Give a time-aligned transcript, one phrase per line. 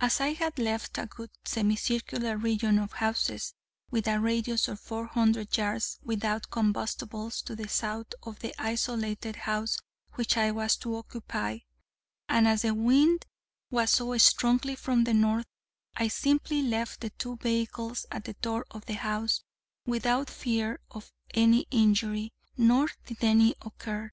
[0.00, 3.54] As I had left a good semicircular region of houses,
[3.90, 9.34] with a radius of four hundred yards, without combustibles to the south of the isolated
[9.36, 9.78] house
[10.12, 11.60] which I was to occupy,
[12.28, 13.24] and as the wind
[13.70, 15.46] was so strongly from the north,
[15.94, 19.42] I simply left my two vehicles at the door of the house,
[19.86, 24.10] without fear of any injury: nor did any occur.